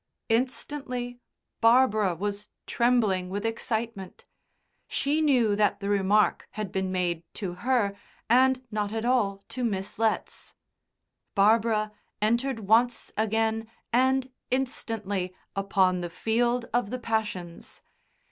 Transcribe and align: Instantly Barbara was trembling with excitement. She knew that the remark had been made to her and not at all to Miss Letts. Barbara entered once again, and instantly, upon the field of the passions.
Instantly 0.29 1.19
Barbara 1.59 2.15
was 2.15 2.49
trembling 2.65 3.29
with 3.29 3.45
excitement. 3.45 4.25
She 4.87 5.21
knew 5.21 5.55
that 5.55 5.79
the 5.79 5.89
remark 5.89 6.47
had 6.53 6.71
been 6.71 6.91
made 6.91 7.21
to 7.35 7.53
her 7.53 7.95
and 8.27 8.65
not 8.71 8.93
at 8.93 9.05
all 9.05 9.43
to 9.49 9.63
Miss 9.63 9.99
Letts. 9.99 10.55
Barbara 11.35 11.91
entered 12.19 12.61
once 12.61 13.11
again, 13.15 13.67
and 13.93 14.31
instantly, 14.49 15.35
upon 15.55 16.01
the 16.01 16.09
field 16.09 16.65
of 16.73 16.89
the 16.89 16.97
passions. 16.97 17.83